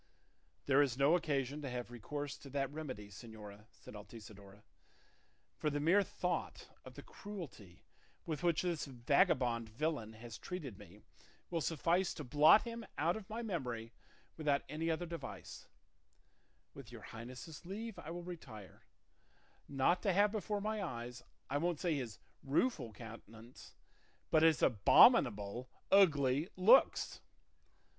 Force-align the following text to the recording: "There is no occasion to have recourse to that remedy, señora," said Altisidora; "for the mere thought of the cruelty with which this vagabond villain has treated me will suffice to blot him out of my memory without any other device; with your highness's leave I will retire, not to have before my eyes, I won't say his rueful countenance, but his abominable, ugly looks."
"There 0.65 0.81
is 0.81 0.97
no 0.97 1.15
occasion 1.15 1.61
to 1.61 1.69
have 1.69 1.91
recourse 1.91 2.35
to 2.39 2.49
that 2.49 2.71
remedy, 2.71 3.09
señora," 3.11 3.67
said 3.71 3.93
Altisidora; 3.95 4.63
"for 5.59 5.69
the 5.69 5.79
mere 5.79 6.01
thought 6.01 6.69
of 6.83 6.95
the 6.95 7.03
cruelty 7.03 7.83
with 8.25 8.41
which 8.41 8.63
this 8.63 8.85
vagabond 8.85 9.69
villain 9.69 10.13
has 10.13 10.39
treated 10.39 10.79
me 10.79 11.01
will 11.51 11.61
suffice 11.61 12.15
to 12.15 12.23
blot 12.23 12.63
him 12.63 12.83
out 12.97 13.15
of 13.15 13.29
my 13.29 13.43
memory 13.43 13.91
without 14.37 14.63
any 14.67 14.89
other 14.89 15.05
device; 15.05 15.67
with 16.73 16.91
your 16.91 17.01
highness's 17.03 17.63
leave 17.63 17.99
I 17.99 18.09
will 18.09 18.23
retire, 18.23 18.81
not 19.69 20.01
to 20.01 20.13
have 20.13 20.31
before 20.31 20.61
my 20.61 20.81
eyes, 20.81 21.21
I 21.47 21.59
won't 21.59 21.79
say 21.79 21.93
his 21.93 22.17
rueful 22.41 22.91
countenance, 22.91 23.75
but 24.31 24.41
his 24.41 24.63
abominable, 24.63 25.69
ugly 25.91 26.49
looks." 26.55 27.19